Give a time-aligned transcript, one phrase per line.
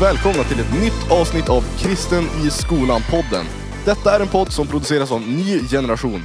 [0.00, 3.44] och välkomna till ett nytt avsnitt av Kristen i skolan-podden.
[3.84, 6.22] Detta är en podd som produceras av Ny Generation.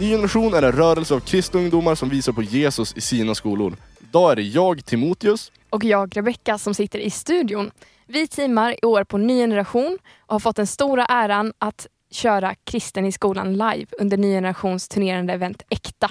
[0.00, 3.76] Ny Generation är en rörelse av kristna ungdomar som visar på Jesus i sina skolor.
[4.00, 7.70] Idag är det jag, Timoteus, och jag, Rebecka, som sitter i studion.
[8.06, 12.54] Vi teamar i år på Ny Generation och har fått den stora äran att köra
[12.64, 16.10] Kristen i skolan live under Ny Generations turnerande event Äkta.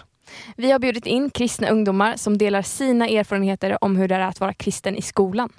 [0.55, 4.39] Vi har bjudit in kristna ungdomar som delar sina erfarenheter om hur det är att
[4.39, 5.49] vara kristen i skolan.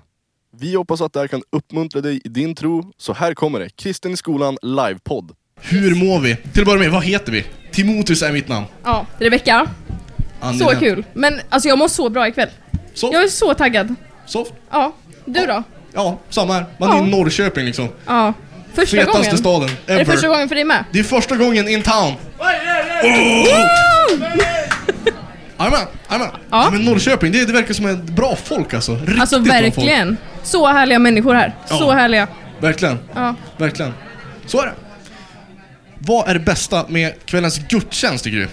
[0.60, 3.68] Vi hoppas att det här kan uppmuntra dig i din tro, så här kommer det.
[3.76, 5.32] Kristen i skolan livepodd.
[5.60, 6.36] Hur mår vi?
[6.36, 7.44] Till att börja med, vad heter vi?
[7.72, 8.66] Timoteus är mitt namn.
[8.84, 9.66] Ja, Rebecka.
[10.58, 11.04] Så kul.
[11.14, 12.48] Men alltså jag mår så bra ikväll.
[12.94, 13.12] Soft.
[13.12, 13.94] Jag är så taggad.
[14.26, 14.52] Soft.
[14.70, 14.92] Ja,
[15.24, 15.62] du då?
[15.94, 16.64] Ja, samma här.
[16.78, 16.98] Man Ja.
[17.02, 17.88] är i Norrköping liksom.
[18.06, 18.32] Ja.
[18.74, 19.38] Första Fetaste gången.
[19.38, 20.12] staden Är det ever.
[20.12, 20.84] första gången för dig med?
[20.92, 22.12] Det är första gången in town.
[25.58, 26.30] Jajamän, jajamän.
[26.50, 26.68] Ja.
[26.72, 28.92] men Norrköping, det, det verkar som ett bra folk alltså.
[28.96, 29.88] Riktigt Alltså bra folk.
[30.42, 31.54] Så härliga människor här.
[31.66, 31.92] Så Ja.
[31.92, 32.28] härliga.
[32.60, 33.34] Verkligen, Ja.
[33.56, 33.92] verkligen.
[34.46, 34.72] Så är det.
[35.98, 38.48] Vad är det bästa med kvällens gudstjänst tycker du?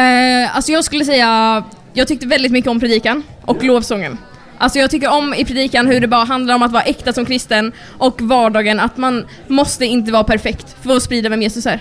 [0.00, 4.18] Eh, alltså jag skulle säga, jag tyckte väldigt mycket om predikan och lovsången.
[4.58, 7.24] Alltså jag tycker om i predikan hur det bara handlar om att vara äkta som
[7.26, 11.80] kristen och vardagen att man måste inte vara perfekt för att sprida vem Jesus är.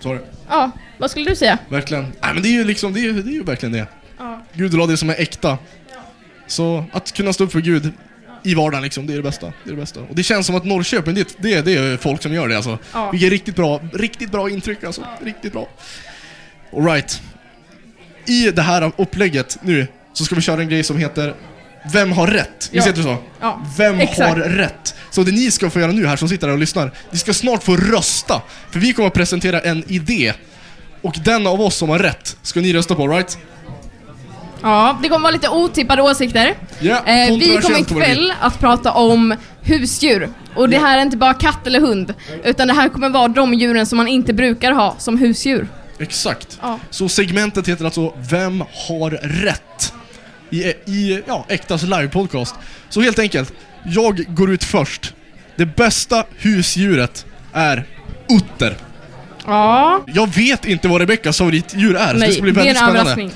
[0.00, 0.18] Sorry.
[0.48, 1.58] Ja, vad skulle du säga?
[1.68, 2.02] Verkligen.
[2.22, 3.86] Nej men det är ju liksom, det är, ju- det är ju verkligen det.
[4.18, 4.42] Ja.
[4.52, 5.58] Gud la det som är äkta.
[6.46, 7.92] Så att kunna stå upp för Gud
[8.44, 9.46] i vardagen liksom, det är det bästa.
[9.46, 10.00] Det är det bästa.
[10.00, 12.78] Och det känns som att Norrköping, det, det, det är folk som gör det alltså.
[12.92, 13.10] Ja.
[13.10, 15.02] Vilket riktigt bra, riktigt bra intryck alltså.
[15.24, 15.68] Riktigt bra.
[16.72, 17.22] Alright.
[18.26, 21.34] I det här upplägget nu så ska vi köra en grej som heter
[21.92, 22.48] Vem har rätt?
[22.58, 22.82] Visst Ja.
[22.82, 23.16] heter det så?
[23.40, 23.62] Ja.
[23.78, 24.18] Vem Exakt.
[24.18, 24.94] har rätt?
[25.10, 27.34] Så det ni ska få göra nu här som sitter här och lyssnar, ni ska
[27.34, 28.42] snart få rösta.
[28.70, 30.32] För vi kommer att presentera en idé.
[31.02, 33.38] Och den av oss som har rätt ska ni rösta på, right?
[34.62, 36.54] Ja, det kommer vara lite otippade åsikter.
[36.80, 40.28] Ja, Eh, vi kommer ikväll att prata om husdjur.
[40.54, 43.54] Och det här är inte bara katt eller hund, utan det här kommer vara de
[43.54, 45.68] djuren som man inte brukar ha som husdjur.
[46.00, 46.58] Exakt.
[46.62, 46.78] Ja.
[46.90, 49.10] Så segmentet heter alltså Vem har
[49.44, 49.92] rätt?
[50.50, 52.54] I, i ja, Äktas livepodcast.
[52.88, 53.52] Så helt enkelt,
[53.84, 55.14] jag går ut först.
[55.56, 57.84] Det bästa husdjuret är
[58.28, 58.76] utter.
[59.46, 62.62] Ja, Jag vet inte vad Rebeckas favoritdjur är, så det nej, ska bli det är
[62.62, 63.00] en väldigt spännande.
[63.00, 63.30] överraskning.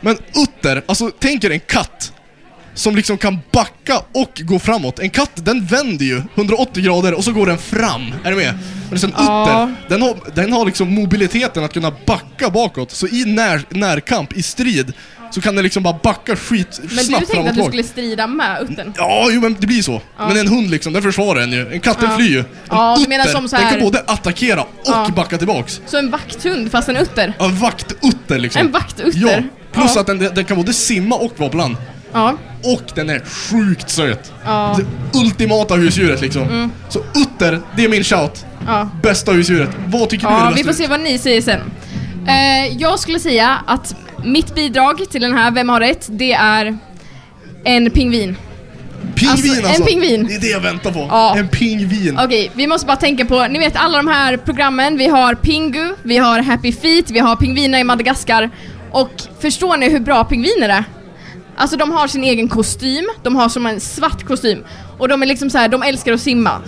[0.00, 2.12] Men utter, alltså tänk er en katt
[2.74, 4.98] som liksom kan backa och gå framåt.
[4.98, 8.14] En katt, den vänder ju 180 grader och så går den fram.
[8.24, 8.58] Är du med?
[8.90, 9.42] Men sen Ja.
[9.42, 12.90] utter, den har, den har liksom mobiliteten att kunna backa bakåt.
[12.90, 14.92] Så i när, närkamp, i strid,
[15.30, 18.26] så kan den liksom bara backa skit Men du snabbt tänkte att du skulle strida
[18.26, 18.92] med uttern?
[18.96, 20.00] Ja, jo men det blir så.
[20.18, 21.72] Men en hund liksom, den försvarar en ju.
[21.72, 22.16] En katt den Ja.
[22.16, 22.38] flyr ju.
[22.38, 25.08] En Ja, utter, menar som så den kan här- både attackera och Ja.
[25.16, 25.80] backa tillbaks.
[25.86, 27.32] Så en vakthund fast en utter?
[27.38, 28.60] En vaktutter liksom.
[28.66, 29.12] En vaktutter?
[29.20, 29.42] Ja,
[29.78, 30.00] plus Ja.
[30.00, 31.76] att den, den kan både simma och vara land.
[32.12, 32.34] Ja.
[32.64, 34.32] Och den är sjukt söt.
[34.44, 34.74] Ja.
[34.74, 34.86] Mm.
[35.12, 36.72] Det ultimata husdjuret liksom.
[36.88, 38.44] Så utter, det är min shout.
[38.66, 38.88] Ja.
[39.02, 39.70] Bästa husdjuret.
[39.86, 41.60] Vad tycker du är det vi får se vad ni säger sen.
[42.26, 43.94] Eh, jag skulle säga att
[44.24, 46.06] mitt bidrag till den här Vem har rätt?
[46.10, 46.78] Det är
[47.64, 48.36] en pingvin.
[49.14, 49.82] Pingvin alltså, alltså.
[49.82, 50.26] en pingvin.
[50.26, 51.06] Det är det jag väntar på.
[51.10, 51.36] Ja.
[51.36, 52.18] En pingvin.
[52.24, 55.94] Okej, vi måste bara tänka på, ni vet alla de här programmen, vi har Pingu,
[56.02, 58.50] vi har Happy Feet, vi har pingviner i Madagaskar.
[58.90, 59.10] Och
[59.40, 60.84] förstår ni hur bra pingviner är?
[61.56, 64.64] Alltså de har sin egen kostym, de har som en svart kostym.
[64.98, 66.62] Och de är liksom så här, de älskar att simma.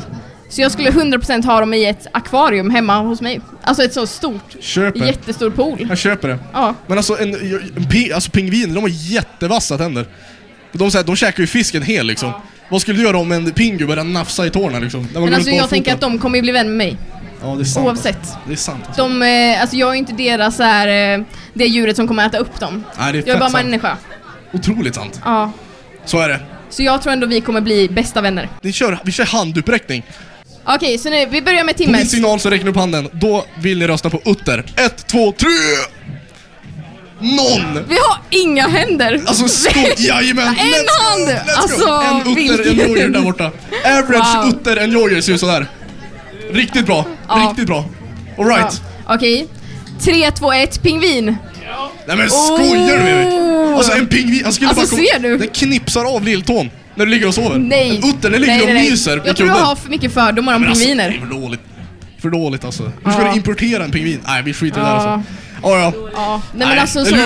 [0.48, 3.40] Så jag skulle 100% ha dem i ett akvarium hemma hos mig.
[3.62, 5.06] Alltså ett så stort, Köper.
[5.06, 5.86] jättestor pool.
[5.88, 6.38] Jag köper det.
[6.52, 6.74] Ja.
[6.86, 10.06] Men alltså, en, en alltså pingviner, de har jättevassa tänder.
[10.72, 12.32] De, så här, de käkar ju fisken hel liksom.
[12.68, 15.08] Vad skulle du göra om en pingu började nafsa i tårna liksom?
[15.12, 16.96] Men alltså jag tänker att de kommer ju bli vän med mig.
[17.42, 17.86] Ja, det är sant.
[17.86, 18.18] Oavsett.
[18.46, 18.84] Det är sant.
[18.86, 19.02] Alltså.
[19.02, 21.24] De, eh, alltså jag är inte deras så här, eh,
[21.54, 22.84] det djuret som kommer äta upp dem.
[22.98, 23.64] Nej, det är Jag är bara sant.
[23.64, 23.96] människa.
[24.52, 25.20] Otroligt sant.
[25.24, 25.52] Ja.
[26.04, 26.40] Så är det.
[26.70, 28.48] Så jag tror ändå vi kommer bli bästa vänner.
[28.62, 30.02] Vi kör, vi kör handuppräckning.
[30.64, 33.08] Okej, så nu, vi börjar med På min signal så räcker ni upp handen.
[33.12, 34.64] Då vill ni rösta på Utter.
[34.76, 35.48] Ett, två, tre!
[37.20, 37.84] Någon!
[37.88, 39.20] Vi har inga händer!
[39.26, 39.80] Alltså sko...
[39.98, 40.46] Jajamän!
[40.46, 40.54] En
[41.00, 41.40] hand!
[41.56, 43.50] Alltså, En Utter, en vilken- där borta.
[43.84, 44.48] Average Wow.
[44.48, 45.66] Utter, en Jojer ser ut sådär.
[46.52, 47.04] Riktigt bra.
[47.28, 47.34] Ja.
[47.50, 47.84] Riktigt bra.
[48.36, 48.42] Ja.
[48.44, 48.82] Alright.
[49.06, 49.46] Okej.
[50.00, 51.36] 3, 2, 1, pingvin!
[52.06, 53.26] Nej men skojar du med mig?
[53.26, 53.76] Oh.
[53.76, 55.38] Alltså en pingvin, han skulle Alltså, bara ser du?
[55.38, 57.58] Den knipsar av lilltån när du ligger och sover.
[57.58, 57.98] Nej!
[58.04, 60.54] Utter, den ligger nej, och nej, myser på Jag tror du har för mycket fördomar
[60.56, 61.10] om alltså, pingviner.
[61.10, 61.60] det är för dåligt.
[62.22, 62.82] För dåligt alltså.
[63.04, 63.30] Hur ska Ja.
[63.30, 64.20] du importera en pingvin?
[64.26, 65.10] Nej vi skiter i det där Ja.
[65.12, 65.32] alltså.
[65.62, 65.92] Ja, ja.
[66.14, 67.16] Ja, nej men Nej, alltså så...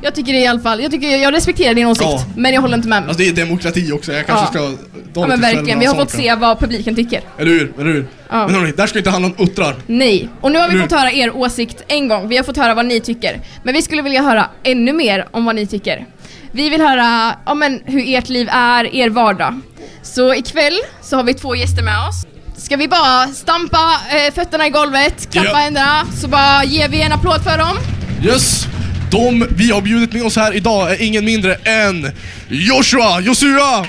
[0.00, 2.24] Jag tycker det i alla fall, jag, tycker, jag respekterar din åsikt, Ja.
[2.36, 2.98] men jag håller inte med.
[3.02, 4.50] Alltså det är demokrati också, jag kanske Ja.
[4.50, 4.72] ska
[5.20, 6.36] ja men verkligen, vi har fått självrannsakan.
[6.36, 7.20] se vad publiken tycker.
[7.38, 7.72] Eller hur?
[7.80, 8.06] Eller hur?
[8.30, 8.46] Ja.
[8.46, 9.76] Men hörni, det här ska inte handla om uttrar.
[9.86, 12.74] Nej, och nu har vi fått höra er åsikt en gång, vi har fått höra
[12.74, 13.40] vad ni tycker.
[13.62, 16.06] Men vi skulle vilja höra ännu mer om vad ni tycker.
[16.50, 19.60] Vi vill höra ja, men, hur ert liv är, er vardag.
[20.02, 22.26] Så ikväll så har vi två gäster med oss.
[22.64, 23.78] Ska vi bara stampa
[24.10, 25.56] eh, fötterna i golvet, klappa Ja.
[25.56, 27.76] händerna, så bara ger vi en applåd för dem.
[28.24, 28.66] Yes!
[29.10, 32.12] De vi har bjudit med oss här idag är ingen mindre än
[32.48, 33.80] Joshua Josua!
[33.80, 33.86] Woo!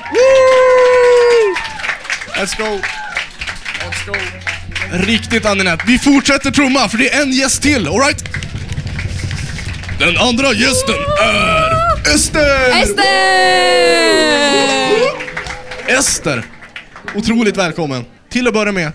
[2.36, 2.80] Let's go!
[3.80, 4.14] Let's go!
[4.92, 5.82] Riktigt angenämt.
[5.88, 8.24] Vi fortsätter trumma för det är en gäst till, alright?
[10.00, 11.80] Den andra gästen är
[12.16, 12.70] Ester!
[12.84, 13.10] Ester!
[15.88, 16.44] Ester!
[17.16, 18.06] Otroligt välkommen.
[18.30, 18.92] Till att börja med,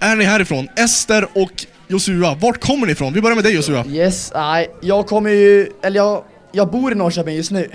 [0.00, 0.68] är ni härifrån?
[0.76, 3.12] Ester och Josua, vart kommer ni ifrån?
[3.12, 3.84] Vi börjar med dig Josua.
[3.88, 6.22] Yes, nej, jag kommer ju, eller jag,
[6.52, 7.70] jag bor i Norrköping just nu.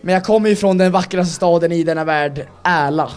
[0.00, 3.10] Men jag kommer ju från den vackraste staden i denna värld, Ärla.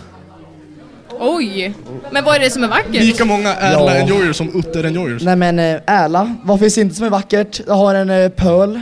[1.19, 1.73] Oj!
[2.11, 2.91] Men vad är det som är vackert?
[3.01, 4.01] Lika många Erla Ja.
[4.01, 5.23] Enjoyers som Utter Enjoyers.
[5.23, 7.61] Nej men eh, Ärla, vad finns inte som är vackert?
[7.67, 8.79] Jag har en eh, pöl,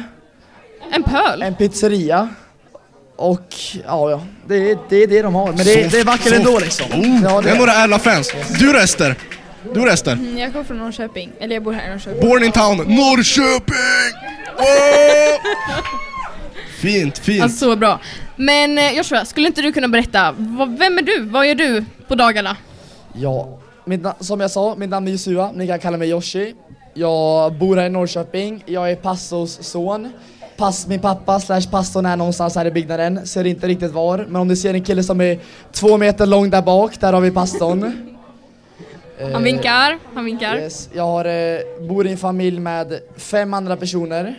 [0.93, 1.41] En pöl?
[1.41, 2.29] en pizzeria
[3.15, 3.55] och
[3.87, 5.47] ja, ja det, är- det är det de har.
[5.47, 6.35] Men det, är- det är vackert Soft.
[6.35, 6.85] ändå liksom.
[6.91, 8.31] Oh, Ja, det är några Erla-fans.
[8.59, 9.15] Du då Ester?
[9.73, 10.11] Du Ester?
[10.11, 12.29] Mm, Jag kommer från Norrköping, eller jag bor här i Norrköping.
[12.29, 14.17] Born in town, Norrköping!
[14.57, 15.39] Åh!
[16.81, 17.43] Fint, fint.
[17.43, 17.99] Alltså så bra.
[18.35, 20.31] Men eh, Joshua, skulle inte du kunna berätta,
[20.79, 21.21] vem är du?
[21.21, 22.57] Vad gör du på dagarna?
[23.13, 23.59] Ja,
[24.19, 26.55] som jag sa, mitt namn är Josua, ni kan kalla mig Yoshi.
[26.93, 30.13] Jag bor här i Norrköping, jag är pastors son.
[30.57, 34.17] Pass, min pappa slash pastorn är någonstans här i byggnaden, ser inte riktigt var.
[34.29, 35.39] Men om du ser en kille som är
[35.71, 38.09] två meter lång där bak, där har vi pastorn.
[39.21, 40.55] Han Eh, vinkar, han vinkar.
[40.57, 44.35] Yes, jag har, eh, bor i en familj med fem andra personer.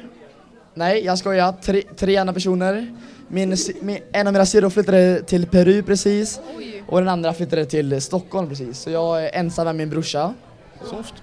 [0.75, 1.53] Nej, jag skojar.
[1.63, 2.95] Tre, tre andra personer.
[3.29, 6.41] Min, min, en av mina syrror flyttade till Peru precis.
[6.87, 8.79] Och den andra flyttade till Stockholm precis.
[8.79, 10.35] Så jag är ensam med min brorsa.
[10.91, 11.15] Soft.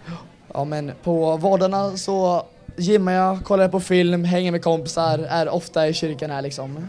[0.54, 2.46] Ja men på vardagarna så
[2.78, 6.88] gymmar jag, kollar på film, hänger med kompisar, är ofta i kyrkan här liksom.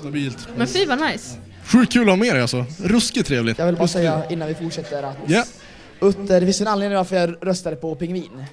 [0.00, 0.48] Stabilt.
[0.56, 1.36] Men fy vad nice.
[1.64, 2.64] Sjukt kul att ha med dig alltså.
[2.84, 3.58] Ruskigt trevligt.
[3.58, 5.44] Jag vill bara säga innan vi fortsätter att Ja.
[6.00, 8.44] Utter, det finns en anledning varför jag röstade på Pingvin.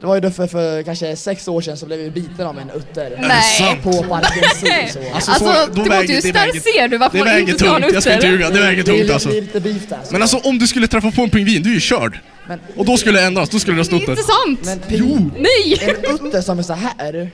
[0.00, 2.70] Det var ju därför för kanske sex år sedan så blev vi biten av en
[2.70, 3.18] utter.
[3.28, 3.80] Nej.
[3.82, 4.68] På Parkens Zoo
[5.02, 5.14] så.
[5.14, 7.58] Alltså, Alltså, så, då Timoteus, väger, det där väger, ser du varför det man inte
[7.58, 8.36] ska ha en tungt, jag ska inte utter.
[8.38, 8.50] ljuga.
[8.50, 9.28] Det väger Det tungt alltså.
[9.28, 9.98] blir lite beef där.
[10.04, 10.12] Så.
[10.12, 12.18] Men alltså om du skulle träffa på en pingvin, du är ju körd.
[12.48, 14.22] Men, Och då skulle det ändras, då skulle det rösta Inte Utter.
[14.46, 14.60] sant!
[14.64, 15.78] men ping, Nej!
[15.82, 17.30] en utter som är så här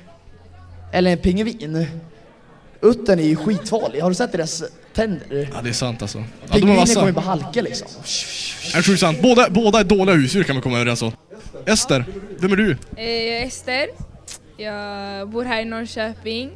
[0.93, 1.87] eller en pingvin.
[2.85, 4.63] Uttern är ju skitfarlig, har du sett deras
[4.95, 5.49] tänder?
[5.55, 6.19] Ja det är sant alltså.
[6.19, 6.95] Ja, de är Pingviner vassa.
[6.95, 7.89] kommer ju på halka liksom.
[8.75, 9.19] Är sjukt sant.
[9.23, 11.13] Båda, båda är dåliga husdjur kan vi komma överens om.
[11.67, 12.05] Ester,
[12.39, 12.77] vem är du?
[12.97, 13.87] Eh, Jag är Ester,
[14.57, 16.51] jag bor här i Norrköping.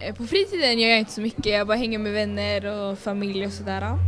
[0.00, 3.46] Eh, På fritiden gör jag inte så mycket, jag bara hänger med vänner och familj
[3.46, 3.98] och sådär.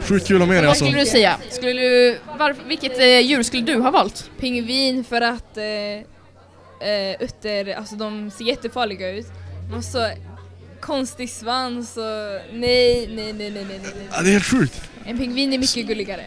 [0.00, 0.84] Sjukt kul att ha med dig Vad alltså.
[0.84, 1.36] skulle du säga?
[1.50, 4.30] Skulle du, varför, vilket eh, djur skulle du ha valt?
[4.40, 5.64] Pingvin för att eh,
[6.88, 9.26] eh, utter, alltså de ser jättefarliga ut.
[9.72, 10.08] Har så
[10.80, 12.02] konstig svans och
[12.52, 13.78] nej, nej, nej, nej, nej, nej.
[13.82, 14.08] nej.
[14.12, 14.80] Ja, det är helt sjukt.
[15.04, 16.24] En pingvin är mycket gulligare.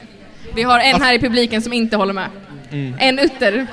[0.55, 2.29] Vi har en här i publiken som inte håller med.
[2.71, 2.95] Mm.
[2.99, 3.67] En utter.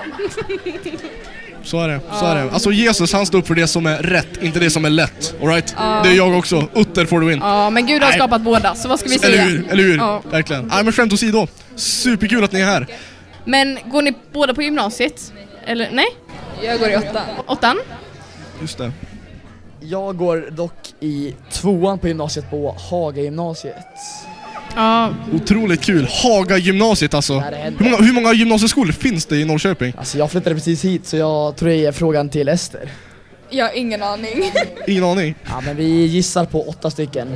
[1.62, 2.50] Så är det, så är det.
[2.52, 5.34] Alltså Jesus han står upp för det som är rätt, inte det som är lätt.
[5.42, 5.74] Alright?
[5.78, 6.00] Ja.
[6.04, 6.68] Det är jag också.
[6.74, 7.38] Utter får du win.
[7.42, 8.18] Ja, men Gud har Nej.
[8.18, 9.42] skapat båda, så vad ska vi Eller säga?
[9.42, 9.68] hur?
[9.70, 9.96] Eller hur?
[9.96, 10.22] Ja.
[10.30, 10.66] Verkligen.
[10.66, 11.46] Nej men skämt åsido.
[11.76, 12.86] Superkul att ni är här.
[13.44, 15.32] Men går ni båda på gymnasiet?
[15.66, 16.06] Eller nej?
[16.62, 17.20] Jag går i åtta.
[17.46, 17.78] Åttan?
[18.60, 18.92] Just det.
[19.80, 23.74] Jag går dock i tvåan på gymnasiet på Haga gymnasiet.
[24.76, 26.08] Ja, Otroligt kul.
[26.22, 27.40] Haga gymnasiet alltså.
[27.40, 27.84] Där det händer.
[27.84, 29.92] Hur många, hur många gymnasieskolor finns det i Norrköping?
[29.98, 32.90] Alltså jag flyttade precis hit så jag tror jag ger frågan till Ester.
[33.50, 34.52] Jag har ingen aning.
[34.86, 35.34] Ingen aning.
[35.48, 37.28] Ja men vi gissar på åtta stycken.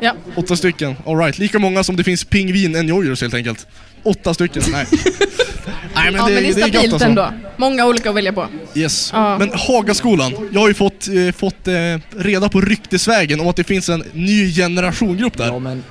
[0.00, 0.12] ja.
[0.36, 0.96] Åtta stycken.
[1.06, 1.38] Alright.
[1.38, 3.66] Lika många som det finns pingvin enjoyers helt enkelt.
[4.02, 4.62] Åtta stycken.
[4.72, 4.86] Nej.
[5.94, 7.08] Nej men ja det, men det är det är stabilt alltså.
[7.08, 7.32] ändå.
[7.56, 8.46] Många olika att välja på.
[8.74, 9.10] Yes.
[9.12, 9.38] Ja.
[9.38, 11.74] Men Hagaskolan, jag har ju fått, eh, fått eh,
[12.16, 15.46] reda på ryktesvägen om att det finns en ny generationgrupp där.
[15.46, 15.84] Ja men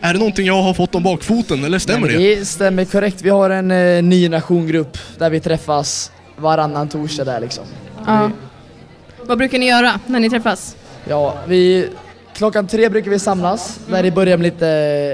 [0.00, 2.36] Är det någonting jag har fått om bakfoten eller stämmer Nej, det?
[2.36, 3.22] det stämmer korrekt.
[3.22, 7.64] Vi har en eh, ny generationgrupp där vi träffas varannan torsdag där liksom.
[8.06, 8.30] Ja.
[9.22, 10.76] Vad brukar ni göra när ni träffas?
[11.08, 11.88] Ja, vi...
[12.34, 14.66] Klockan tre brukar vi samlas, där det börjar med lite,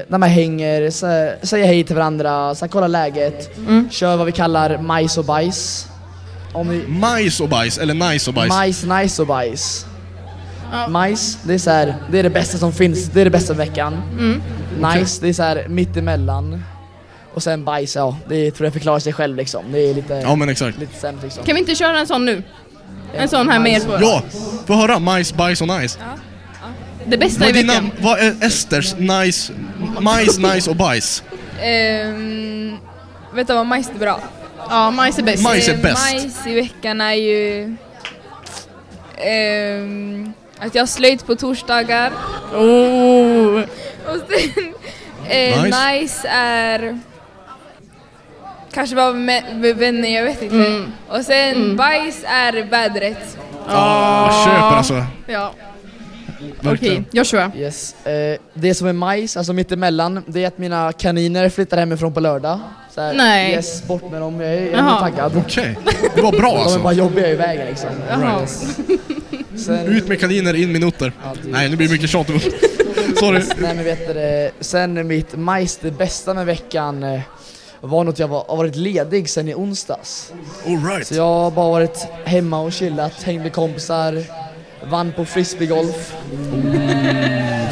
[0.08, 3.88] när man hänger, så, säger hej till varandra, så kollar läget, Mm.
[3.90, 5.86] kör vad vi kallar majs och bajs.
[6.52, 8.48] Om vi, Majs och bajs, eller nice och bajs?
[8.48, 9.86] majs, nice och bajs.
[10.72, 10.88] Ja.
[10.88, 13.54] Majs, det är så här, det är det bästa som finns, det är det bästa
[13.54, 14.02] veckan.
[14.18, 14.42] Mm.
[14.94, 16.64] Nice, det är så här mittemellan.
[17.34, 19.64] Och sen bajs, ja, det tror jag förklarar sig själv liksom.
[19.72, 20.78] Det är lite, Ja men exakt.
[20.78, 21.44] lite sämre liksom.
[21.44, 22.42] Kan vi inte köra en sån nu?
[23.14, 23.92] En sån här med er två?
[24.00, 24.22] Ja,
[24.66, 24.98] få höra.
[24.98, 25.98] Majs, bajs och nice.
[27.06, 27.84] Det bästa Vad i är, din veckan.
[27.84, 29.52] namn, vad är Esters nice,
[30.00, 31.22] majs, nice och bajs?
[32.04, 32.78] Um,
[33.34, 34.20] vet du vad majs är bra?
[34.70, 35.42] Ja, majs är bäst.
[35.42, 36.12] Majs är Eh, bäst.
[36.12, 37.76] Majs i veckan är ju
[39.18, 42.12] ehm, att jag har slöjd på torsdagar.
[42.54, 43.60] Oh.
[44.06, 44.74] Och sen
[45.28, 45.92] eh, Nice.
[45.92, 46.28] nice.
[46.28, 46.98] är
[48.72, 50.56] kanske bara med, med vänner, jag vet inte.
[50.56, 50.92] Mm.
[51.08, 51.76] Och sen Mm.
[51.76, 53.38] bajs är vädret.
[53.68, 55.04] Ja, jag köper alltså.
[55.26, 55.52] Ja.
[56.64, 57.50] Okej, Joshua.
[57.56, 58.06] Yes.
[58.06, 62.20] Eh, det som är majs, alltså mittemellan, det är att mina kaniner flyttar hemifrån på
[62.20, 62.60] lördag.
[62.94, 63.52] Så här, Nej.
[63.52, 64.40] Yes, bort med dem.
[64.40, 65.00] Jag är, jag Jaha.
[65.00, 65.32] taggad.
[65.46, 65.78] Okej,
[66.14, 66.78] det var bra De är alltså.
[66.78, 67.88] bara jobbiga i vägen liksom.
[68.10, 68.40] Jaha.
[68.40, 68.76] Yes.
[69.66, 71.12] Sen, Ut med kaniner, in med noter.
[71.24, 72.26] Ja, det- Nej, nu blir det mycket tjat.
[73.18, 73.42] Sorry.
[73.58, 77.20] Nej men vet du, det, sen mitt majs, det bästa med veckan eh,
[77.80, 80.32] var nog att jag var, har varit ledig sen i onsdags.
[80.66, 81.06] Alright.
[81.06, 84.24] Så jag har bara varit hemma och chillat, hängt med kompisar,
[84.84, 86.14] vann på frisbeegolf.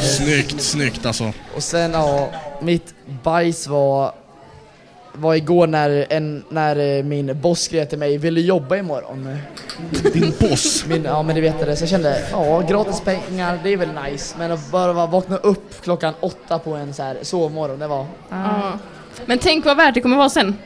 [0.00, 1.33] Snyggt, snyggt alltså.
[1.57, 2.29] Och sen ja,
[2.61, 4.12] mitt bajs var,
[5.12, 9.38] var igår när, en, när eh, min boss skrev till mig, vill du jobba imorgon?
[10.12, 10.85] Din boss.
[10.87, 13.88] Min, ja men du vet det, så jag kände, ja gratis pengar, det är väl
[14.11, 14.35] nice.
[14.38, 18.07] Men att bara vakna upp klockan åtta på en så här sovmorgon, det var...
[18.31, 18.73] Ja.
[19.27, 20.57] Men tänk vad värt det kommer vara sen.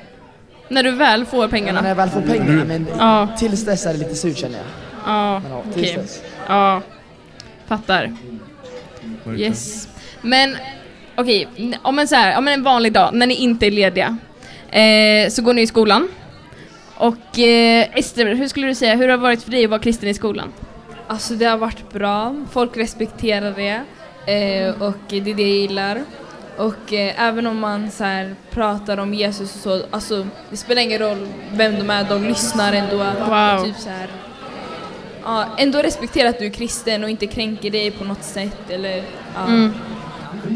[0.68, 1.88] När du väl får Men när pengarna.
[1.88, 4.66] jag väl får pengarna, men Ja, tills dess är det lite surt känner jag.
[5.06, 5.96] Ja, Men ja, tills okej.
[5.96, 6.22] dess.
[6.48, 6.80] Ja,
[7.66, 8.12] fattar.
[9.36, 9.88] Yes.
[10.22, 10.56] Men
[11.16, 14.16] okej, n- om en så här, om en vanlig dag när ni inte är lediga
[14.70, 16.08] eh, så går ni i skolan.
[16.96, 19.80] Och eh, Ester, hur skulle du säga, hur har det varit för dig att vara
[19.80, 20.52] kristen i skolan?
[21.06, 23.80] Alltså det har varit bra, folk respekterar det
[24.32, 26.02] eh, och det är det jag gillar.
[26.56, 30.82] Och eh, även om man så här, pratar om Jesus och så, alltså det spelar
[30.82, 32.96] ingen roll vem de är, de lyssnar ändå.
[32.96, 33.64] Wow.
[33.64, 34.08] Typ så här,
[35.24, 39.02] ja, ändå respektera att du är kristen och inte kränker dig på något sätt eller
[39.34, 39.46] ja.
[39.46, 39.72] Mm.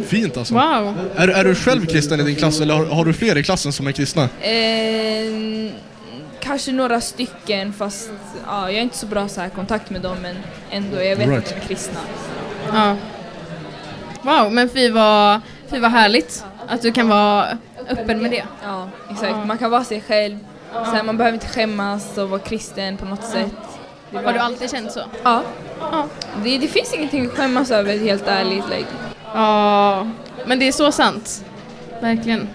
[0.06, 0.54] Fint alltså.
[0.54, 0.94] Wow.
[1.16, 3.72] Är, är du själv kristen i din klass eller har, har du fler i klassen
[3.72, 4.22] som är kristna?
[4.40, 5.72] Eh,
[6.40, 8.10] kanske några stycken fast
[8.46, 10.36] ja, jag är inte så bra så här kontakt med dem men
[10.70, 11.38] ändå, jag vet Right.
[11.44, 12.00] att de är kristna.
[12.72, 12.96] Ja.
[14.22, 17.58] Wow, men fy vad, fy vad härligt att du kan vara
[17.88, 18.44] öppen med det.
[18.64, 19.46] Ja, exakt.
[19.46, 20.38] Man kan vara sig själv.
[20.72, 23.52] Så här, man behöver inte skämmas och vara kristen på något sätt.
[24.12, 25.00] Har du alltid känt så?
[25.24, 25.42] Ja.
[25.80, 26.08] Ja.
[26.44, 28.64] Det, det finns ingenting att skämmas över helt ärligt.
[28.70, 28.90] Like.
[29.34, 30.08] Ja,
[30.46, 31.44] men det är så sant.
[32.00, 32.48] Verkligen.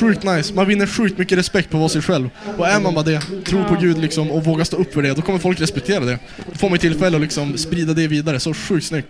[0.00, 0.54] Sjukt nice.
[0.54, 2.30] Man vinner sjukt mycket respekt på att vara sig själv.
[2.58, 5.14] Och är man bara det, tror på Gud liksom och vågar stå upp för det,
[5.14, 6.18] då kommer folk respektera det.
[6.46, 8.40] Då får man tillfälle att liksom sprida det vidare.
[8.40, 9.08] Så sjukt snyggt.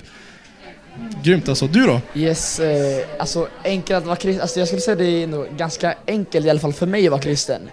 [1.22, 1.66] Grymt alltså.
[1.66, 2.00] Du då?
[2.14, 5.94] Yes, eh, alltså enkelt att vara kristen, alltså jag skulle säga det är nog ganska
[6.06, 7.70] enkelt i alla fall för mig att vara kristen.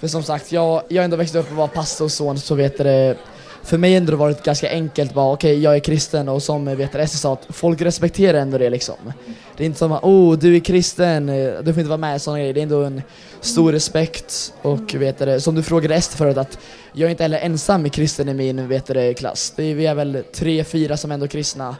[0.00, 2.84] För som sagt, jag, jag har ändå växt upp och var pastorson så vet du
[2.84, 3.16] det,
[3.62, 6.76] för mig har ändå varit ganska enkelt bara okej jag är kristen och som eh,
[6.76, 9.12] vet du, Ester sa att folk respekterar ändå det liksom.
[9.56, 12.16] Det är inte som att oh du är kristen, eh, du får inte vara med
[12.16, 12.54] i sådana grejer.
[12.54, 13.02] Det är ändå en
[13.40, 16.58] stor respekt och vet du, som du frågade Ester förut att
[16.92, 19.52] jag är inte heller ensam i kristen i min vet du, klass.
[19.56, 21.76] Det är, vi är väl tre, fyra som ändå är kristna.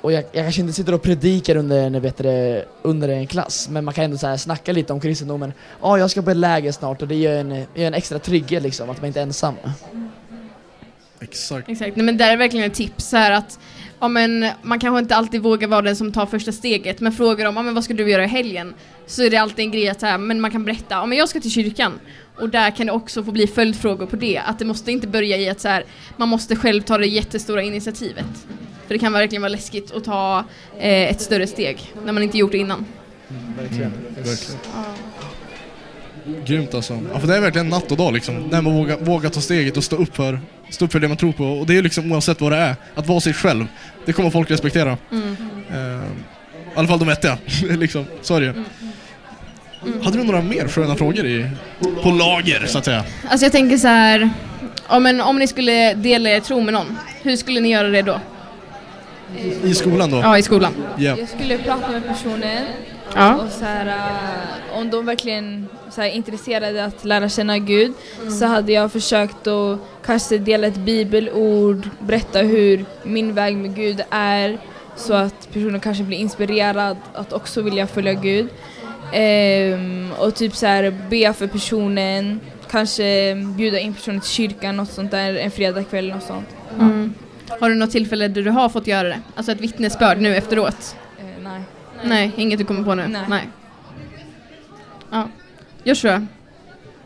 [0.00, 3.68] Och jag, jag kanske inte sitter och predikar under en, vet du, under en klass,
[3.68, 5.52] men man kan ändå så här snacka lite om kristendomen.
[5.82, 8.62] Ja, jag ska på ett läger snart och det gör en, ger en extra trygghet
[8.62, 9.54] liksom, att man inte är ensam.
[11.30, 11.68] Exakt.
[11.68, 13.58] Exakt, Nej, men där är verkligen ett tips så här att
[14.00, 17.44] ja, men man kanske inte alltid vågar vara den som tar första steget men frågar
[17.44, 18.74] de ja, men vad ska du göra i helgen
[19.06, 21.18] så är det alltid en grej att så här, men man kan berätta ja, men
[21.18, 21.92] jag ska till kyrkan
[22.36, 25.36] och där kan det också få bli följdfrågor på det att det måste inte börja
[25.36, 25.84] i att så här,
[26.16, 28.46] man måste själv ta det jättestora initiativet
[28.86, 30.44] för det kan verkligen vara läskigt att ta
[30.78, 32.84] eh, ett större steg när man inte gjort det innan.
[33.58, 33.92] Verkligen.
[34.16, 34.60] Verkligen.
[36.46, 36.98] Grymt alltså.
[37.12, 38.34] Ja, för det är verkligen natt och dag liksom.
[38.50, 40.40] När man vågar, vågar ta steget och stå upp, för,
[40.70, 41.44] stå upp för det man tror på.
[41.44, 42.76] Och det är liksom oavsett vad det är.
[42.94, 43.66] Att vara sig själv.
[44.04, 44.98] Det kommer folk respektera.
[45.12, 45.36] Mm.
[45.70, 47.38] Eh, I alla fall de vettiga.
[47.78, 48.04] liksom.
[48.22, 48.54] Så är det ju.
[50.02, 51.50] Hade du några mer sköna frågor i,
[52.02, 53.04] på lager så att säga?
[53.28, 54.30] Alltså jag tänker så här,
[54.88, 58.02] ja, men om ni skulle dela er tro med någon, hur skulle ni göra det
[58.02, 58.20] då?
[59.64, 60.16] I skolan då?
[60.16, 60.72] Ja, i skolan.
[60.98, 61.16] Ja.
[61.18, 62.66] Jag skulle prata med personen
[63.14, 63.34] Ja.
[63.34, 67.92] och så här, äh, om de verkligen så här, är intresserade att lära känna Gud
[68.38, 74.04] så hade jag försökt att kanske dela ett bibelord, berätta hur min väg med Gud
[74.10, 74.58] är
[74.96, 78.48] så att personen kanske blir inspirerad att också vilja följa Gud.
[79.12, 84.90] Ehm, och typ så här be för personen, kanske bjuda in personen till kyrkan, något
[84.90, 86.48] sånt där, en fredagkväll, något sånt.
[86.80, 87.14] Mm.
[87.60, 89.20] Har du något tillfälle där du har fått göra det?
[89.34, 90.96] Alltså ett vittnesbörd nu efteråt?
[91.96, 92.08] Nej.
[92.08, 93.08] Nej, inget du kommer på nu?
[93.28, 93.48] Nej.
[95.10, 95.28] Ja.
[95.84, 96.26] Joshua?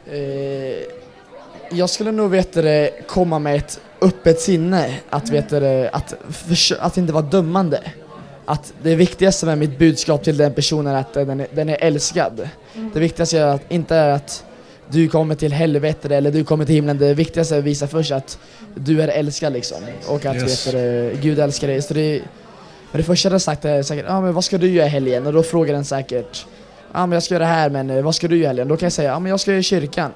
[0.06, 0.20] Eh,
[1.70, 6.14] jag skulle nog veta det, komma med ett öppet sinne, att, veta det, att,
[6.80, 7.80] att inte vara dömande.
[8.44, 11.76] Att det viktigaste med mitt budskap till den personen är att den är, den är
[11.80, 12.48] älskad.
[12.94, 14.44] Det viktigaste är att, inte är att
[14.88, 16.98] du kommer till helvetet eller du kommer till himlen.
[16.98, 18.38] Det viktigaste är att visa först att
[18.74, 19.78] du är älskad liksom.
[20.06, 20.74] Och att Yes.
[20.74, 21.82] vet Gud älskar dig.
[21.82, 22.22] Så det,
[22.92, 24.88] Men det första den sagt är säkert, ja ah, men vad ska du göra i
[24.88, 25.26] helgen?
[25.26, 26.46] Och då frågar den säkert,
[26.92, 28.46] ja ah, men jag ska göra det här men eh, vad ska du göra i
[28.46, 28.68] helgen?
[28.68, 30.12] Då kan jag säga, ja ah, men jag ska i kyrkan.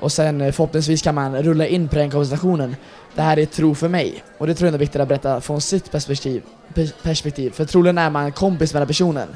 [0.00, 2.76] Och sen eh, förhoppningsvis kan man rulla in på den konversationen.
[3.14, 4.24] Det här är tro för mig.
[4.38, 6.42] Och det tror jag är viktigt att berätta från sitt perspektiv.
[6.74, 7.50] per- perspektiv.
[7.50, 9.28] För troligen är man kompis med den personen.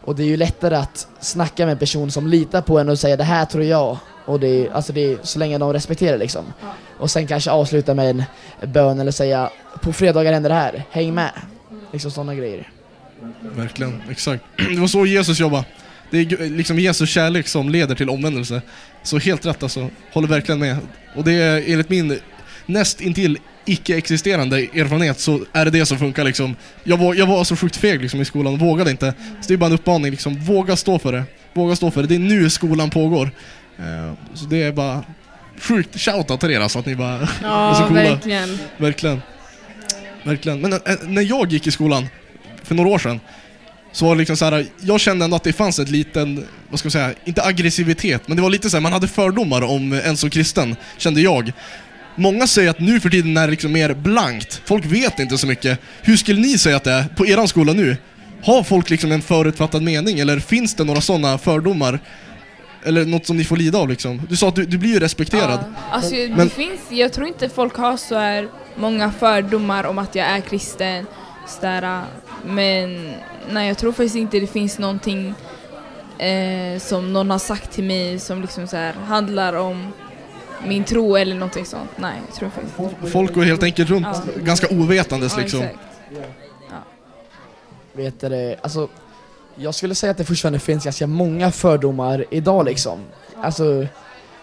[0.00, 2.98] Och det är ju lättare att snacka med en person som litar på en och
[2.98, 3.98] säga det här tror jag.
[4.24, 6.44] Och det är, alltså det är så länge de respekterar liksom.
[6.98, 8.24] Och sen kanske avsluta med en
[8.72, 9.50] bön eller säga
[9.82, 11.32] på fredagar händer det här, häng med.
[11.94, 12.68] Liksom sådana grejer.
[13.56, 14.44] Verkligen, exakt.
[14.56, 15.64] Det var så Jesus jobbade.
[16.10, 18.62] Det är liksom Jesus kärlek som leder till omvändelse.
[19.02, 20.76] Så helt rätt alltså, håller verkligen med.
[21.14, 22.20] Och det är enligt min
[22.66, 26.56] näst intill icke-existerande erfarenhet så är det det som funkar liksom.
[26.84, 29.14] Jag var, jag var så sjukt feg liksom i skolan och vågade inte.
[29.40, 31.24] Så det är bara en uppmaning liksom, våga stå för det.
[31.52, 32.08] Våga stå för det.
[32.08, 33.30] Det är nu skolan pågår.
[33.78, 35.04] Eh, så det är bara
[35.60, 38.02] sjukt shoutout till er alltså, att ni bara är så Ja, coola.
[38.02, 38.58] verkligen.
[38.76, 39.22] Verkligen.
[40.24, 40.60] Verkligen.
[40.60, 42.08] Men eh, när jag gick i skolan
[42.62, 43.20] för några år sedan
[43.92, 46.78] så var det liksom så här, jag kände ändå att det fanns ett liten, vad
[46.78, 49.92] ska man säga, inte aggressivitet, men det var lite så här, man hade fördomar om
[49.92, 51.52] en som kristen, kände jag.
[52.16, 55.46] Många säger att nu för tiden är det liksom mer blankt, folk vet inte så
[55.46, 55.78] mycket.
[56.02, 57.96] Hur skulle ni säga att det är på eran skola nu?
[58.42, 62.00] Har folk liksom en förutfattad mening, eller finns det några sådana fördomar?
[62.84, 64.20] Eller något som ni får lida av liksom?
[64.28, 65.58] Du sa att du, du blir ju respekterad.
[65.74, 69.98] Ja, alltså Men- det finns, jag tror inte folk har så här många fördomar om
[69.98, 71.06] att jag är kristen.
[71.48, 72.02] Sådär,
[72.46, 73.12] men
[73.50, 75.34] nej, jag tror faktiskt inte det finns någonting
[76.18, 79.92] eh, som någon har sagt till mig som liksom så här handlar om
[80.66, 81.90] min tro eller någonting sånt.
[81.96, 83.10] Nej, jag tror faktiskt inte.
[83.10, 84.22] Folk går helt enkelt runt Ja.
[84.42, 85.60] ganska ovetandes Ja, liksom.
[85.62, 85.78] exakt.
[87.92, 88.88] Vet du alltså
[89.56, 92.98] jag skulle säga att det fortfarande finns ganska många fördomar idag liksom.
[93.42, 93.86] Alltså,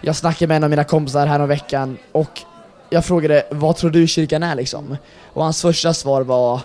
[0.01, 2.41] jag snackade med en av mina kompisar här om veckan och
[2.89, 4.97] jag frågade vad tror du kyrkan är liksom?
[5.33, 6.61] Och hans första svar var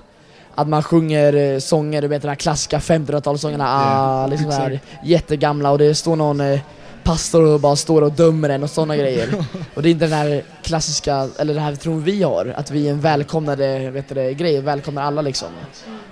[0.55, 4.85] att man sjunger eh, sånger, du vet de här klassiska 1500-talssångerna, ah, Ja, liksom exakt.
[5.05, 6.61] jättegamla och det står någon eh,
[7.05, 9.45] pastor och bara står och dömer en och sådana grejer.
[9.75, 12.87] Och det är inte den här klassiska, eller den här tron vi har, att vi
[12.87, 15.49] är en välkomnande vet du, grej, välkomnar alla liksom.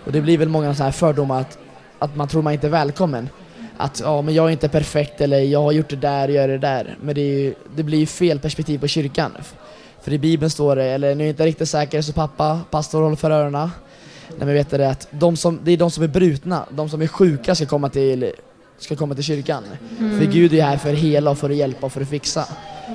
[0.05, 1.59] Och det blir väl många så här fördomar att,
[1.99, 3.29] att man tror man inte är välkommen.
[3.77, 6.59] Att ja, men jag är inte perfekt eller jag har gjort det där, gör det
[6.59, 6.97] där.
[7.03, 9.33] Men det, ju, det blir ju fel perspektiv på kyrkan.
[10.03, 13.03] För i Bibeln står det, eller nu är jag inte riktigt säker så pappa, pastor
[13.03, 13.71] håller för öronen.
[14.29, 16.89] Nej men vet du det att de som, det är de som är brutna, de
[16.89, 18.33] som är sjuka ska komma till,
[18.79, 19.65] ska komma till kyrkan.
[19.99, 22.45] För Gud är här för att hela och för att hjälpa och för att fixa.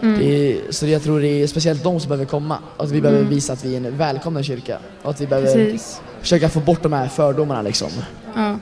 [0.02, 0.20] Mm.
[0.20, 2.58] Det så jag tror det är speciellt de som behöver komma.
[2.78, 4.80] Och att vi behöver visa att vi är en välkommen kyrka.
[5.02, 6.02] Och att vi behöver Precis.
[6.22, 7.90] försöka få bort de här fördomarna liksom.
[8.36, 8.58] Ja.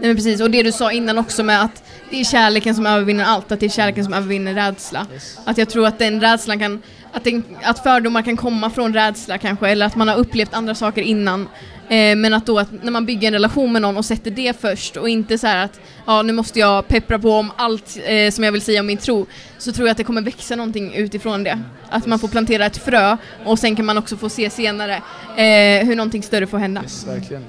[0.00, 2.86] Nej, men precis, och det du sa innan också med att det är kärleken som
[2.86, 5.06] övervinner allt, att det är kärleken som övervinner rädsla.
[5.44, 6.82] Att jag tror att den rädslan kan,
[7.12, 10.74] att, den, att fördomar kan komma från rädsla kanske, eller att man har upplevt andra
[10.74, 11.48] saker innan.
[11.88, 14.60] Eh, men att då att när man bygger en relation med någon och sätter det
[14.60, 18.44] först och inte så att ja nu måste jag peppra på om allt eh, som
[18.44, 19.26] jag vill säga om min tro,
[19.58, 21.62] så tror jag att det kommer växa någonting utifrån det.
[21.88, 24.94] Att man får plantera ett frö och sen kan man också få se senare
[25.36, 26.82] eh, hur någonting större får hända.
[27.06, 27.44] Verkligen.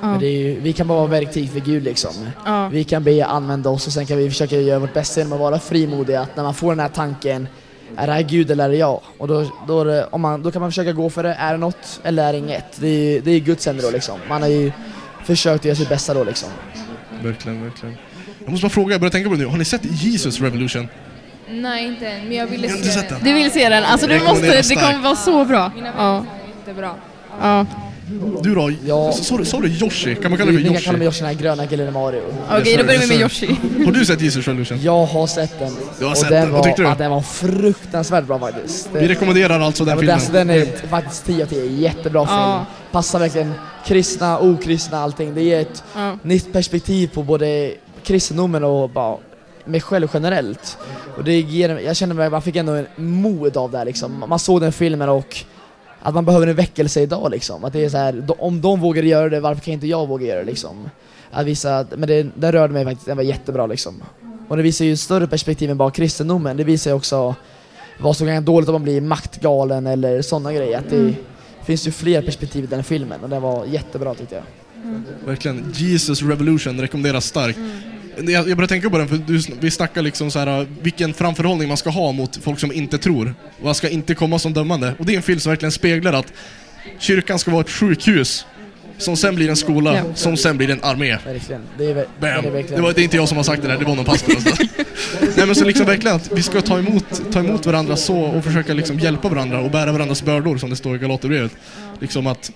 [0.00, 2.10] Men det är ju, vi kan bara vara verktyg för Gud liksom.
[2.46, 2.68] Ja.
[2.68, 5.40] Vi kan be använda oss och sen kan vi försöka göra vårt bästa genom att
[5.40, 6.20] vara frimodiga.
[6.20, 7.48] Att när man får den här tanken,
[7.96, 9.00] är det här Gud eller är det jag?
[9.18, 11.52] Och då, då, är det, om man, då kan man försöka gå för det, är
[11.52, 12.64] det något eller är det inget?
[12.80, 14.18] Det är, ju- det är Guds händer då liksom.
[14.28, 14.72] Man har ju
[15.24, 16.48] försökt göra sitt bästa då liksom.
[17.22, 17.96] Verkligen, verkligen.
[18.44, 19.46] Jag måste bara fråga, jag börjar tänka på det nu.
[19.46, 20.88] Har ni sett Jesus Revolution?
[21.48, 23.18] Nej, inte än, men jag ville se inte sett den?
[23.24, 23.84] Du vill se den?
[23.84, 25.72] Alltså du måste, det kommer vara så bra.
[25.74, 26.12] Mina Ja.
[26.12, 26.94] vänner sa jättebra.
[27.40, 27.66] Ja.
[28.42, 28.70] Du då?
[28.86, 29.12] Ja.
[29.12, 30.14] Sa du- Sa du Yoshi?
[30.14, 31.20] Kan man kalla dig för kan kalla mig Yoshi?
[31.20, 32.20] Yoshi, den här gröna killen i Mario.
[32.50, 33.46] Okej, då börjar vi med Yoshi.
[33.84, 34.78] Har du sett Jesus Revolution?
[34.82, 35.72] Jag har sett den.
[35.98, 36.52] Du har och sett den den.
[36.52, 36.88] Vad var, tyckte du?
[36.88, 38.88] Ja, den var fruktansvärt bra faktiskt.
[38.92, 40.14] Vi rekommenderar alltså den Ja, men filmen.
[40.14, 42.38] alltså, den är faktiskt 10 av 10, jättebra film.
[42.38, 42.66] Ja.
[42.92, 43.52] Passar verkligen
[43.86, 45.34] kristna, okristna, allting.
[45.34, 46.18] Det ger ett Ja.
[46.22, 47.72] nytt perspektiv på både
[48.04, 49.16] kristendomen och bara
[49.64, 50.78] mig själv generellt.
[51.16, 54.24] Och det ger, jag känner mig, man fick ändå en mod av det här, liksom.
[54.28, 55.36] Man såg den filmen och
[56.02, 57.64] att man behöver en väckelse idag liksom.
[57.64, 60.26] Att det är så här, om de vågar göra det, varför kan inte jag våga
[60.26, 60.90] göra det liksom?
[61.30, 64.02] Att visa, att- men det, den rörde mig faktiskt, den var jättebra liksom.
[64.48, 67.34] Och det visar ju större perspektiv än bara kristendomen, det visar ju också
[68.00, 70.78] vad som kan vara dåligt om man blir maktgalen eller sådana grejer.
[70.78, 71.14] Att det
[71.64, 74.44] finns ju fler perspektiv i den filmen och den var jättebra tyckte jag.
[75.26, 75.72] Verkligen.
[75.74, 77.58] Jesus Revolution rekommenderas starkt.
[78.26, 81.68] Jag, jag börjar tänka på den för du, vi snackar liksom så här vilken framförhållning
[81.68, 83.34] man ska ha mot folk som inte tror.
[83.62, 84.94] Vad ska inte komma som dömande.
[84.98, 86.32] Och det är en film som verkligen speglar att
[86.98, 88.46] kyrkan ska vara ett sjukhus
[88.98, 90.02] som sen blir en skola, Ja.
[90.14, 91.18] som sen blir en armé.
[91.24, 91.62] Verkligen.
[91.78, 92.04] Det är, Bam!
[92.20, 92.82] det är Det, verkligen...
[92.82, 94.34] var, det är inte jag som har sagt det där, det var någon pastor.
[95.36, 98.44] Nej men så liksom verkligen att vi ska ta emot, ta emot varandra så och
[98.44, 101.52] försöka liksom hjälpa varandra och bära varandras bördor som det står i Galaterbrevet.
[102.00, 102.52] Liksom att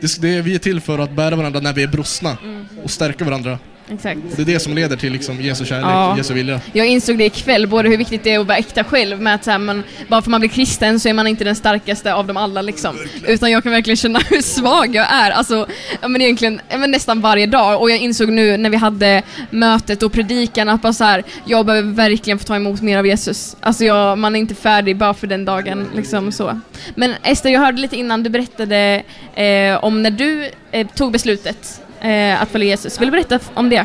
[0.00, 2.66] Det, det, vi är till för att bära varandra när vi är brustna Mm.
[2.84, 3.58] och stärka varandra.
[3.92, 4.20] Exakt.
[4.36, 6.16] Det är det som leder till liksom Jesu kärlek, Ja.
[6.16, 6.60] Jesu vilja.
[6.72, 9.44] Jag insåg det ikväll, både hur viktigt det är att vara äkta själv med att
[9.44, 12.26] så här, man, bara för man blir kristen så är man inte den starkaste av
[12.26, 12.96] dem alla liksom.
[13.26, 15.66] Utan jag kan verkligen känna hur svag jag är, alltså
[16.02, 17.80] ja, men egentligen ja, men nästan varje dag.
[17.80, 21.66] Och jag insåg nu när vi hade mötet och predikan att bara så här, jag
[21.66, 23.56] behöver verkligen få ta emot mer av Jesus.
[23.60, 26.60] Alltså jag, man är inte färdig bara för den dagen liksom så.
[26.94, 29.02] Men Ester, jag hörde lite innan du berättade
[29.34, 33.00] eh, om när du eh, tog beslutet eh, att följa Jesus.
[33.00, 33.84] Vill du berätta om det?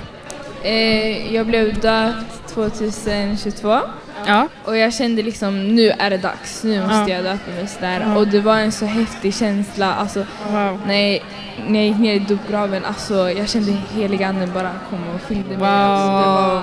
[0.63, 3.79] Eh, jag blev döpt 2022
[4.27, 4.47] Ja.
[4.65, 7.07] och jag kände liksom nu är det dags, nu måste Ja.
[7.09, 8.05] jag döpa mig sådär.
[8.07, 8.15] Ja.
[8.17, 10.81] Och det var en så häftig känsla, alltså Wow.
[10.87, 11.21] när jag,
[11.67, 15.49] när jag gick ner i dopgraven, alltså jag kände heliga anden bara komma och fyllde
[15.49, 15.57] mig.
[15.57, 15.67] Wow.
[15.67, 16.61] Alltså, det var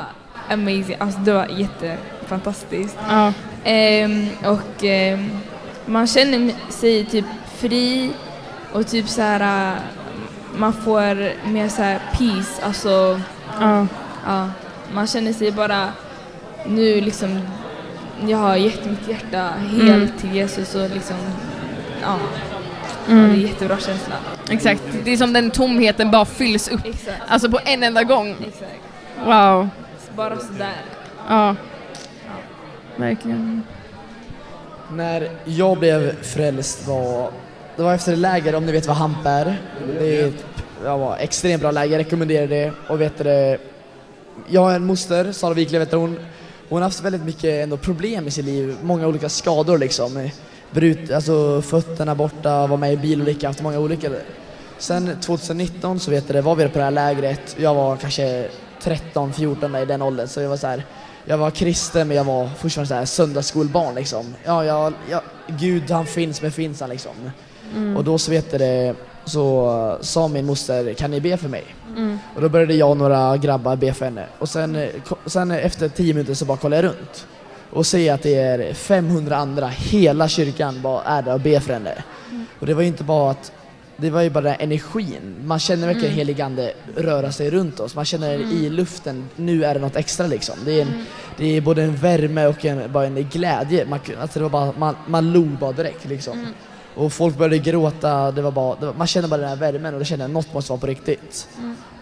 [0.55, 2.97] amazing, alltså det var jättefantastiskt.
[3.09, 3.33] Ja.
[3.65, 5.31] Ehm, och ehm,
[5.87, 7.25] man känner sig typ
[7.59, 8.11] fri
[8.73, 9.75] och typ så här.
[10.61, 13.21] Man får mer så här peace, alltså
[13.61, 13.87] Ja.
[14.27, 14.51] ja,
[14.95, 15.89] man känner sig bara
[16.67, 17.41] nu liksom
[18.27, 20.09] jag har gett mitt hjärta helt Mm.
[20.21, 21.17] till Jesus och liksom
[22.03, 22.17] ja,
[23.09, 23.21] Mm.
[23.23, 24.15] ja, det är en jättebra känsla.
[24.51, 24.83] Exakt.
[25.05, 26.81] Det är som den tomheten bara fylls upp.
[26.87, 27.23] Exakt.
[27.29, 28.31] Alltså på en enda gång.
[28.49, 28.81] Exakt.
[29.25, 29.69] Wow.
[30.17, 30.77] Bara sådär.
[31.29, 31.57] Ja.
[32.97, 33.63] Verkligen.
[34.93, 37.31] När jag blev frälst var,
[37.77, 39.57] det var efter läger, om ni vet vad hamp är.
[39.99, 40.45] Det är ett
[40.85, 42.73] ja, var extremt bra läger, jag rekommenderar det.
[42.89, 43.59] Och vet du,
[44.49, 46.19] jag har en moster, Sara Wiklöf heter hon.
[46.69, 50.31] Hon har haft väldigt mycket ändå problem i sitt liv, många olika skador liksom.
[50.71, 54.11] Brut, alltså fötterna borta, var med i bilolycka, haft många olika.
[54.79, 58.49] Sen 2019 så vet du, var vi på det här lägret, jag var kanske
[58.83, 60.85] 13, 14 i den åldern, så jag var så här.
[61.25, 64.35] Jag var kristen men jag var fortfarande så här söndagsskolbarn liksom.
[64.45, 67.13] Ja, jag, jag, Gud han finns, men finns han liksom?
[67.97, 68.95] Och då så vet du det,
[69.31, 71.65] så sa min moster, kan ni be för mig?
[71.97, 72.19] Mm.
[72.35, 74.27] Och då började jag och några grabbar be för henne.
[74.39, 74.89] Och sen,
[75.27, 77.27] sen efter 10 minuter så bara kollade jag runt.
[77.71, 81.73] Och ser att det är 500 andra, hela kyrkan bara är där och ber för
[81.73, 82.05] henne.
[82.59, 83.53] Och det var ju inte bara att
[84.01, 85.37] det var ju bara energin.
[85.45, 87.95] Man känner verkligen heligande röra sig runt oss.
[87.95, 90.55] Man känner i luften, nu är det något extra liksom.
[90.65, 93.87] Det är, en, det är både en värme och en, bara en glädje.
[93.87, 96.47] Man, alltså det var bara, man, man log bara direkt liksom.
[96.95, 99.95] Och folk började gråta, det var bara, det var, man kände bara den här värmen
[99.95, 101.49] och då kände jag att något måste vara på riktigt.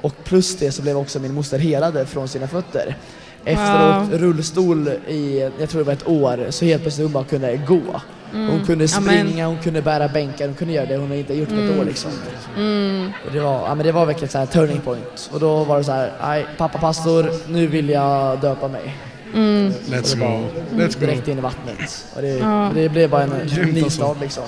[0.02, 2.96] Och plus det så blev också min moster helade från sina fötter.
[3.44, 4.18] Efter att ha Wow.
[4.18, 8.00] rullstol i, jag tror det var ett år, så helt plötsligt hon bara kunde gå.
[8.32, 8.96] Hon kunde Mm.
[9.08, 9.26] Amen.
[9.26, 11.84] springa, hon kunde bära bänkar, hon kunde göra det hon inte gjort på ett år
[11.84, 12.10] liksom.
[12.56, 13.12] Mm.
[13.26, 15.30] Och det, var, ja, men det var verkligen så här turning point.
[15.32, 18.96] Och då var det så här, nej pappa pastor, nu vill jag döpa mig.
[19.34, 19.72] Mm.
[19.72, 20.44] Let's go.
[20.76, 21.06] Let's go.
[21.06, 22.04] Direkt in i vattnet.
[22.16, 22.70] Och det, Ja.
[22.74, 23.30] det blev bara en
[23.72, 23.90] ny alltså.
[23.90, 24.44] start liksom.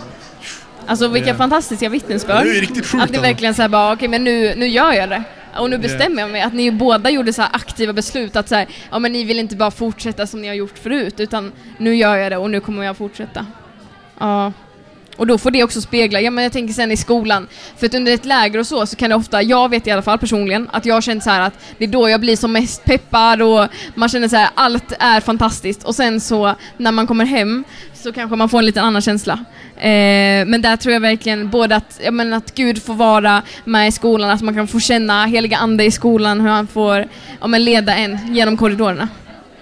[0.91, 2.45] Alltså vilka fantastiska vittnesbörd.
[2.45, 5.09] Det är riktigt sjukt Att ni verkligen säger bara, okej men nu, nu gör jag
[5.09, 5.23] det.
[5.57, 6.43] Och nu bestämmer jag mig.
[6.43, 9.57] Att ni båda gjorde så aktiva beslut att så här, ja men ni vill inte
[9.57, 12.85] bara fortsätta som ni har gjort förut utan nu gör jag det och nu kommer
[12.85, 13.47] jag fortsätta.
[14.19, 14.53] Ja.
[15.21, 17.95] Och då får det också spegla, ja men jag tänker sen i skolan, för att
[17.95, 20.69] under ett läger och så, så kan det ofta, jag vet i alla fall personligen,
[20.73, 23.43] att jag har känt så här att det är då jag blir som mest peppad
[23.43, 27.65] och man känner så här, allt är fantastiskt och sen så när man kommer hem
[27.95, 29.33] så kanske man får en liten annan känsla.
[29.77, 33.89] Eh, men där tror jag verkligen både att, ja, men att Gud får vara med
[33.89, 37.09] i skolan, att man kan få känna heliga ande i skolan, hur han får
[37.41, 39.09] ja, men leda en genom korridorerna.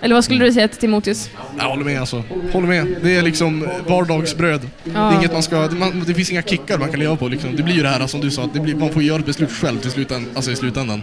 [0.00, 1.30] Eller vad skulle du säga till Timoteus?
[1.58, 2.22] Jag håller med alltså.
[2.52, 2.96] Håller med.
[3.02, 4.61] Det är liksom vardagsbröd.
[4.84, 7.56] Det, är inget man ska, man, det finns inga kickar man kan leva på liksom.
[7.56, 9.26] Det blir ju det här som du sa, att det blir, man får göra ett
[9.26, 11.02] beslut själv till slutan, alltså i slutändan.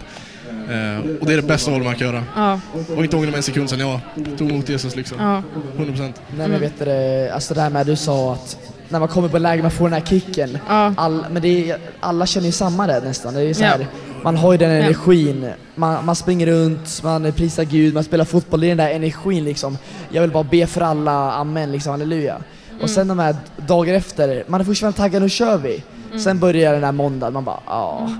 [0.50, 2.24] Eh, och det är det bästa val man kan göra.
[2.36, 2.60] Ja,
[2.96, 4.00] Och inte ångra mig en sekund sedan jag
[4.38, 5.18] tog emot Jesus liksom.
[5.20, 5.42] ja,
[5.78, 6.12] 100%.
[6.38, 9.28] Nej men vet du det, alltså det här med du sa att när man kommer
[9.28, 10.58] på läger man får den här kicken.
[10.68, 10.94] ja.
[10.96, 13.34] All, men det är, alla känner ju samma där nästan.
[13.34, 13.86] Det är så här, Ja.
[14.26, 18.60] Man har ju den energin, man, man springer runt, man prisar Gud, man spelar fotboll.
[18.60, 19.78] Det är den där energin liksom.
[20.10, 22.38] Jag vill bara be för alla, amen liksom, halleluja.
[22.82, 25.82] Och sen de här dagar efter, man är fortfarande taggad, nu kör vi.
[26.18, 28.10] Sen börjar den här måndagen, man bara ja.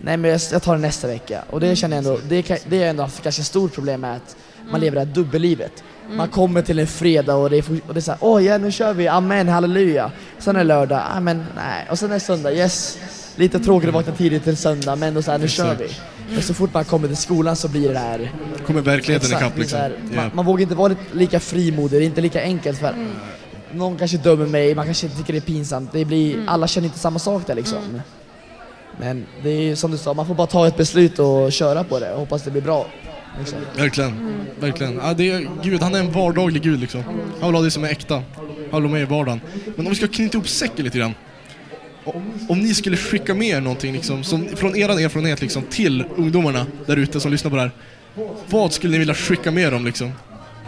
[0.00, 1.42] Nej men jag, jag tar det nästa vecka.
[1.50, 2.20] Och det känner jag ändå,
[2.68, 4.36] det, är ändå haft ganska stort problem med att
[4.70, 5.84] man lever det här dubbellivet.
[6.16, 8.72] Man kommer till en fredag och det är, och det är såhär, åh ja nu
[8.72, 10.10] kör vi, amen, halleluja.
[10.38, 11.86] Sen är det lördag, amen, nej.
[11.90, 12.98] Och sen är det söndag, yes.
[13.36, 15.88] Lite tråkigt att vakna tidigt till söndag, men då såhär, nu kör vi.
[16.32, 18.32] Men så fort man kommer till skolan så blir det här
[18.66, 19.78] Kommer verkligheten Exakt, ikapp det är liksom.
[19.78, 19.82] så
[20.16, 23.08] här, man, man vågar inte vara lika frimodig, det är inte lika enkelt för Mm.
[23.72, 25.92] någon kanske dömer mig, man kanske tycker det är pinsamt.
[25.92, 26.48] Det blir, Mm.
[26.48, 27.78] Alla känner inte samma sak där liksom.
[29.00, 31.98] Men det är som du sa, man får bara ta ett beslut och köra på
[31.98, 32.86] det och hoppas det blir bra.
[33.38, 33.58] Liksom.
[33.76, 34.10] Verkligen.
[34.10, 34.34] Mm.
[34.60, 35.00] Verkligen.
[35.02, 37.02] Ja, det är, Gud, han är en vardaglig Gud liksom.
[37.40, 38.14] Han vill ha det som är äkta.
[38.70, 39.40] Han vill ha med i vardagen.
[39.76, 41.14] Men om vi ska knyta ihop säcken lite grann.
[42.48, 46.66] Om ni skulle skicka med er någonting liksom, som, från er erfarenhet liksom, till ungdomarna
[46.86, 47.70] där ute som lyssnar på det här.
[48.50, 50.12] Vad skulle ni vilja skicka med dem liksom?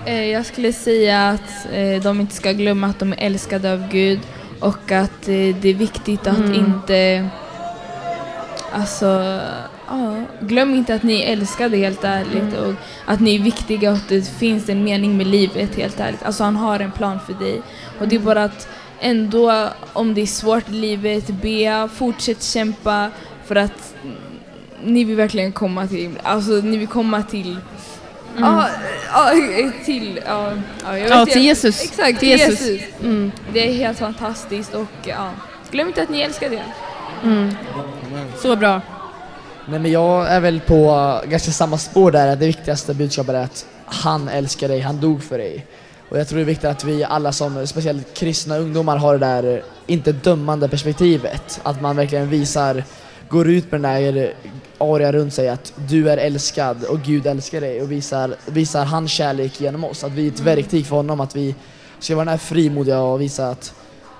[0.06, 3.88] Eh, Jag skulle säga att eh, de inte ska glömma att de är älskade av
[3.90, 4.20] Gud
[4.60, 6.54] och att eh, det är viktigt att Mm.
[6.54, 7.28] inte...
[8.72, 9.40] Alltså,
[9.88, 12.74] ja, glöm inte att ni är älskade helt ärligt och
[13.04, 16.22] att ni är viktiga och att det finns en mening med livet helt ärligt.
[16.22, 17.62] Alltså han har en plan för dig.
[18.00, 18.68] Och det är bara att
[19.00, 23.10] ändå, om det är svårt i livet, be, fortsätt kämpa
[23.46, 23.94] för att
[24.84, 27.56] ni vill verkligen komma till, alltså ni vill komma till
[28.40, 28.68] Ja,
[29.12, 29.32] ja,
[29.84, 30.52] till, ja,
[30.84, 31.82] ja, jag vet Ja, till Jesus.
[31.84, 32.60] Exakt, Till till Jesus.
[32.60, 32.86] Jesus.
[33.02, 33.32] Mm.
[33.52, 35.30] Det är helt fantastiskt och ja,
[35.70, 36.62] glöm inte att ni älskar det.
[37.22, 37.54] Mm.
[38.42, 38.80] Så bra.
[39.66, 43.66] Nej men jag är väl på ganska samma spår där, det viktigaste budskapet är att
[43.86, 45.66] han älskar dig, han dog för dig.
[46.08, 49.26] Och jag tror det är viktigt att vi alla som, speciellt kristna ungdomar, har det
[49.26, 51.60] där eh, inte dömande perspektivet.
[51.62, 52.84] Att man verkligen visar,
[53.28, 54.34] går ut med den där
[54.78, 59.10] aria runt sig att du är älskad och Gud älskar dig och visar, visar hans
[59.10, 60.04] kärlek genom oss.
[60.04, 61.54] Att vi är ett verktyg för honom, att vi
[61.98, 63.74] ska vara den här frimodiga och visa att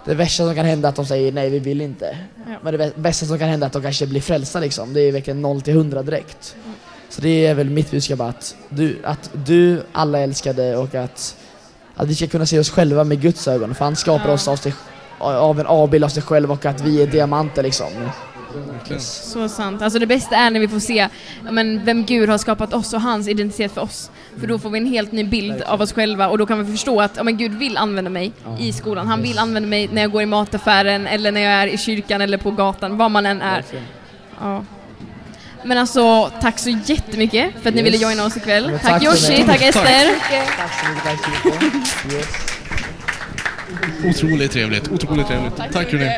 [0.05, 2.19] det värsta som kan hända är att de säger nej, vi vill inte.
[2.63, 4.95] Men det bä- bästa som kan hända är att de kanske blir frälsta liksom.
[4.95, 6.57] Det är verkligen 0 till 100 direkt.
[7.09, 11.37] Så det är väl mitt budskap att du, att du alla älskade och att,
[11.99, 13.75] att vi ska kunna se oss själva med Guds ögon.
[13.75, 14.75] För han skapar oss av, sig,
[15.19, 17.87] av en avbild av sig själv och att vi är diamanter liksom.
[18.99, 19.83] Så sant.
[19.83, 21.09] Alltså det bästa är när vi får se
[21.51, 24.11] men, vem Gud har skapat oss och hans identitet för oss.
[24.41, 26.73] För då får vi en helt ny bild av oss själva och då kan vi
[26.73, 29.07] förstå att men Gud vill använda mig i skolan.
[29.07, 32.21] Han vill använda mig när jag går i mataffären eller när jag är i kyrkan
[32.21, 33.65] eller på gatan, var man än är.
[34.41, 34.65] Ja.
[35.69, 37.87] Men alltså, tack så jättemycket för att ni Yes.
[37.93, 38.71] ville joina oss ikväll.
[38.71, 39.83] men tack tack Yoshi, tack Ester.
[39.83, 42.13] Tack så mycket, tack så mycket.
[42.13, 42.27] Yes.
[44.17, 45.57] Otroligt trevligt, otroligt trevligt.
[45.73, 46.11] Tack hörni.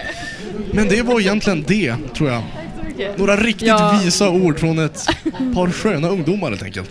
[0.73, 2.43] Men det var egentligen det, tror jag.
[3.17, 4.01] Några riktigt Ja.
[4.05, 5.07] visa ord från ett
[5.55, 6.91] par sköna ungdomar helt enkelt.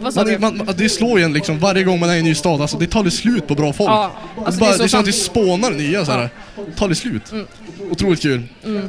[0.00, 0.38] Vad sa Man, du?
[0.38, 2.78] man, det slår ju en liksom varje gång man är i en ny stad, alltså
[2.78, 3.90] det tar det slut på bra folk.
[3.90, 5.24] Ja, det, alltså, bara, det är så det är som att det sant.
[5.24, 6.28] spånar nya så här.
[6.76, 7.32] tar det slut.
[7.90, 8.42] Otroligt kul.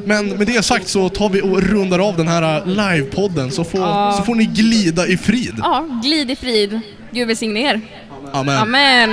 [0.05, 3.63] Men med det sagt så tar vi och rundar av den här äh, livepodden så
[3.63, 4.13] får, Ja.
[4.17, 5.55] så får ni glida i frid.
[5.57, 6.79] Ja, glid i frid.
[7.11, 7.81] Gud välsigne er.
[8.33, 8.57] Amen.
[8.57, 9.09] Amen.